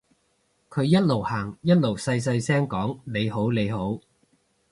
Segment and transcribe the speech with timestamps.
[0.71, 3.99] 佢一路行一路細細聲講你好你好